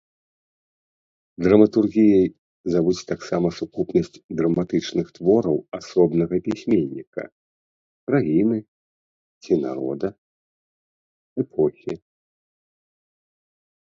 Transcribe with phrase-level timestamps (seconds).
[1.47, 2.25] Драматургіяй
[2.75, 7.23] завуць таксама сукупнасць драматычных твораў асобнага пісьменніка,
[8.13, 8.57] краіны
[9.41, 10.09] ці народа,
[11.45, 11.93] эпохі.